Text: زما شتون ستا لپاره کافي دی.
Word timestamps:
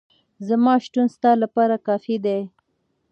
زما 0.47 0.73
شتون 0.83 1.07
ستا 1.15 1.31
لپاره 1.43 1.75
کافي 1.87 2.15
دی. 2.25 2.39